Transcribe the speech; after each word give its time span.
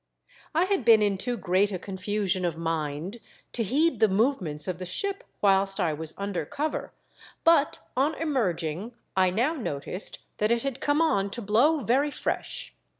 I 0.55 0.63
HAD 0.65 0.83
been 0.83 1.03
in 1.03 1.19
too 1.19 1.37
great 1.37 1.71
a 1.71 1.77
confusion 1.77 2.43
of 2.43 2.57
mind 2.57 3.19
to 3.53 3.61
heed 3.61 3.99
the 3.99 4.07
movements 4.07 4.67
of 4.67 4.79
the 4.79 4.85
ship 4.87 5.23
whilst 5.43 5.79
I 5.79 5.93
was 5.93 6.15
under 6.17 6.43
cover, 6.43 6.91
but 7.43 7.77
on 7.95 8.15
emerging 8.15 8.93
I 9.15 9.29
now 9.29 9.53
noticed 9.53 10.17
that 10.37 10.49
it 10.49 10.63
had 10.63 10.81
come 10.81 11.03
on 11.03 11.29
to 11.29 11.41
blow 11.43 11.81
very 11.81 12.09
fresh. 12.09 12.73